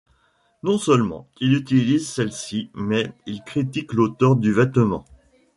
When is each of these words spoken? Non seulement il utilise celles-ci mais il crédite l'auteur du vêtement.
Non 0.63 0.79
seulement 0.79 1.27
il 1.39 1.53
utilise 1.53 2.09
celles-ci 2.09 2.71
mais 2.73 3.13
il 3.27 3.43
crédite 3.43 3.93
l'auteur 3.93 4.35
du 4.35 4.51
vêtement. 4.51 5.05